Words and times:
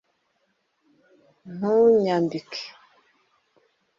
ntunyambike 1.55 2.59